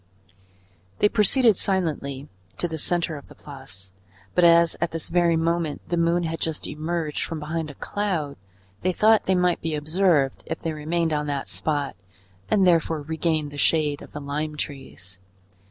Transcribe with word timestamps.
They 0.97 1.09
proceeded 1.09 1.57
silently 1.57 2.27
to 2.57 2.67
the 2.67 2.79
centre 2.79 3.17
of 3.17 3.27
the 3.27 3.35
Place, 3.35 3.91
but 4.33 4.43
as 4.43 4.75
at 4.81 4.89
this 4.89 5.09
very 5.09 5.37
moment 5.37 5.87
the 5.89 5.95
moon 5.95 6.23
had 6.23 6.39
just 6.39 6.65
emerged 6.65 7.23
from 7.23 7.39
behind 7.39 7.69
a 7.69 7.75
cloud, 7.75 8.35
they 8.81 8.93
thought 8.93 9.25
they 9.25 9.35
might 9.35 9.61
be 9.61 9.75
observed 9.75 10.41
if 10.47 10.59
they 10.59 10.73
remained 10.73 11.13
on 11.13 11.27
that 11.27 11.47
spot 11.47 11.95
and 12.49 12.65
therefore 12.65 13.03
regained 13.03 13.51
the 13.51 13.59
shade 13.59 14.01
of 14.01 14.11
the 14.11 14.19
lime 14.21 14.57
trees. 14.57 15.19